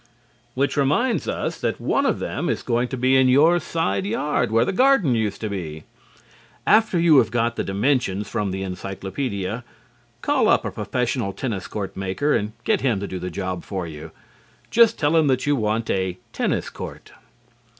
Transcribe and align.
Which 0.55 0.77
reminds 0.77 1.27
us 1.27 1.61
that 1.61 1.79
one 1.79 2.07
of 2.07 2.17
them 2.17 2.49
is 2.49 2.63
going 2.63 2.87
to 2.87 2.97
be 2.97 3.15
in 3.15 3.29
your 3.29 3.59
side 3.59 4.03
yard 4.03 4.49
where 4.49 4.65
the 4.65 4.71
garden 4.73 5.13
used 5.13 5.39
to 5.41 5.47
be. 5.47 5.83
After 6.65 6.99
you 6.99 7.19
have 7.19 7.29
got 7.29 7.55
the 7.55 7.63
dimensions 7.63 8.27
from 8.27 8.49
the 8.49 8.63
Encyclopædia, 8.63 9.61
call 10.23 10.47
up 10.49 10.65
a 10.65 10.71
professional 10.71 11.33
tennis 11.33 11.67
court 11.67 11.95
maker 11.95 12.33
and 12.33 12.53
get 12.63 12.81
him 12.81 12.99
to 12.99 13.07
do 13.07 13.19
the 13.19 13.29
job 13.29 13.63
for 13.63 13.85
you. 13.85 14.09
Just 14.71 14.97
tell 14.97 15.15
him 15.15 15.27
that 15.27 15.45
you 15.45 15.55
want 15.55 15.87
"a 15.91 16.17
tennis 16.33 16.71
court." 16.71 17.11